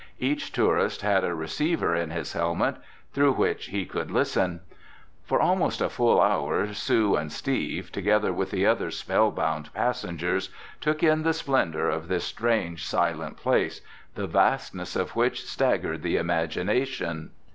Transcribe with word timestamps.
Each 0.17 0.51
tourist 0.51 1.01
had 1.03 1.23
a 1.23 1.35
receiver 1.35 1.93
in 1.95 2.09
his 2.09 2.33
helmet 2.33 2.77
through 3.13 3.33
which 3.33 3.67
he 3.67 3.85
could 3.85 4.09
listen. 4.09 4.61
For 5.23 5.39
almost 5.39 5.79
a 5.79 5.89
full 5.91 6.19
hour 6.19 6.73
Sue 6.73 7.15
and 7.15 7.31
Steve, 7.31 7.91
together 7.91 8.33
with 8.33 8.49
the 8.49 8.65
other 8.65 8.89
spell 8.89 9.29
bound 9.29 9.71
passengers, 9.75 10.49
took 10.79 11.03
in 11.03 11.21
the 11.21 11.33
splendor 11.33 11.87
of 11.87 12.07
this 12.07 12.23
strange 12.23 12.83
silent 12.83 13.37
place, 13.37 13.81
the 14.15 14.25
vastness 14.25 14.95
of 14.95 15.15
which 15.15 15.45
staggered 15.45 16.01
the 16.01 16.17
imagination. 16.17 17.29